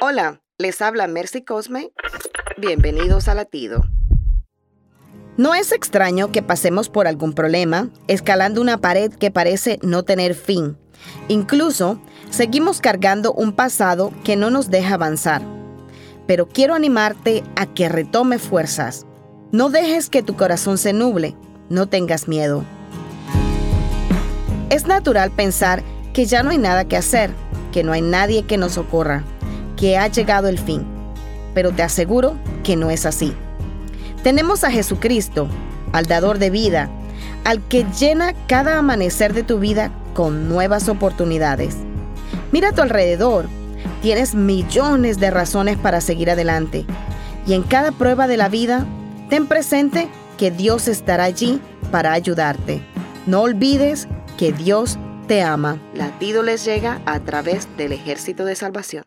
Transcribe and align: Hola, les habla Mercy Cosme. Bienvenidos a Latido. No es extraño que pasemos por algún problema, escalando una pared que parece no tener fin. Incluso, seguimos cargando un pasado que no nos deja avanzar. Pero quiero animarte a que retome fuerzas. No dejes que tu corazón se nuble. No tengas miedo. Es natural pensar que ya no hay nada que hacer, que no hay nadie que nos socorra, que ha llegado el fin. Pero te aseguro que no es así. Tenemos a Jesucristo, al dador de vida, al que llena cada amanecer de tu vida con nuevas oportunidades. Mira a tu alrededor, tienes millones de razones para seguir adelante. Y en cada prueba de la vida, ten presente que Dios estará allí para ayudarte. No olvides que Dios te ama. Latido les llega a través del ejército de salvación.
Hola, 0.00 0.40
les 0.58 0.80
habla 0.80 1.08
Mercy 1.08 1.42
Cosme. 1.42 1.90
Bienvenidos 2.56 3.26
a 3.26 3.34
Latido. 3.34 3.82
No 5.36 5.56
es 5.56 5.72
extraño 5.72 6.30
que 6.30 6.40
pasemos 6.40 6.88
por 6.88 7.08
algún 7.08 7.32
problema, 7.32 7.88
escalando 8.06 8.60
una 8.60 8.78
pared 8.78 9.12
que 9.12 9.32
parece 9.32 9.80
no 9.82 10.04
tener 10.04 10.36
fin. 10.36 10.76
Incluso, 11.26 12.00
seguimos 12.30 12.80
cargando 12.80 13.32
un 13.32 13.52
pasado 13.52 14.12
que 14.22 14.36
no 14.36 14.50
nos 14.50 14.70
deja 14.70 14.94
avanzar. 14.94 15.42
Pero 16.28 16.48
quiero 16.48 16.74
animarte 16.74 17.42
a 17.56 17.66
que 17.66 17.88
retome 17.88 18.38
fuerzas. 18.38 19.04
No 19.50 19.68
dejes 19.68 20.10
que 20.10 20.22
tu 20.22 20.36
corazón 20.36 20.78
se 20.78 20.92
nuble. 20.92 21.34
No 21.70 21.88
tengas 21.88 22.28
miedo. 22.28 22.64
Es 24.70 24.86
natural 24.86 25.32
pensar 25.32 25.82
que 26.12 26.24
ya 26.24 26.44
no 26.44 26.50
hay 26.50 26.58
nada 26.58 26.84
que 26.84 26.96
hacer, 26.96 27.32
que 27.72 27.82
no 27.82 27.90
hay 27.90 28.02
nadie 28.02 28.44
que 28.44 28.58
nos 28.58 28.74
socorra, 28.74 29.24
que 29.78 29.96
ha 29.96 30.08
llegado 30.08 30.48
el 30.48 30.58
fin. 30.58 30.84
Pero 31.54 31.72
te 31.72 31.82
aseguro 31.82 32.36
que 32.64 32.76
no 32.76 32.90
es 32.90 33.06
así. 33.06 33.32
Tenemos 34.22 34.64
a 34.64 34.70
Jesucristo, 34.70 35.48
al 35.92 36.06
dador 36.06 36.38
de 36.38 36.50
vida, 36.50 36.90
al 37.44 37.66
que 37.68 37.86
llena 37.98 38.34
cada 38.46 38.78
amanecer 38.78 39.32
de 39.32 39.42
tu 39.42 39.58
vida 39.58 39.90
con 40.12 40.48
nuevas 40.48 40.88
oportunidades. 40.88 41.76
Mira 42.52 42.70
a 42.70 42.72
tu 42.72 42.82
alrededor, 42.82 43.46
tienes 44.02 44.34
millones 44.34 45.18
de 45.18 45.30
razones 45.30 45.78
para 45.78 46.00
seguir 46.00 46.30
adelante. 46.30 46.84
Y 47.46 47.54
en 47.54 47.62
cada 47.62 47.92
prueba 47.92 48.26
de 48.26 48.36
la 48.36 48.48
vida, 48.48 48.84
ten 49.30 49.46
presente 49.46 50.08
que 50.36 50.50
Dios 50.50 50.88
estará 50.88 51.24
allí 51.24 51.60
para 51.90 52.12
ayudarte. 52.12 52.82
No 53.26 53.42
olvides 53.42 54.08
que 54.36 54.52
Dios 54.52 54.98
te 55.26 55.42
ama. 55.42 55.78
Latido 55.94 56.42
les 56.42 56.64
llega 56.64 57.00
a 57.06 57.20
través 57.20 57.68
del 57.76 57.92
ejército 57.92 58.44
de 58.44 58.56
salvación. 58.56 59.04